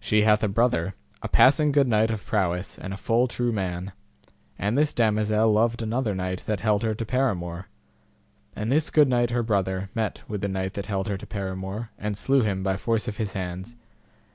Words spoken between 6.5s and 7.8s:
held her to paramour,